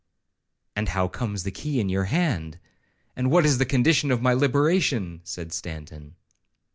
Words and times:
'—'And 0.75 0.89
how 0.89 1.07
comes 1.07 1.43
the 1.43 1.51
key 1.51 1.79
in 1.79 1.87
your 1.87 2.05
hand? 2.05 2.57
and 3.15 3.29
what 3.29 3.45
is 3.45 3.59
the 3.59 3.67
condition 3.67 4.09
of 4.09 4.19
my 4.19 4.33
liberation?' 4.33 5.21
said 5.23 5.53
Stanton. 5.53 6.15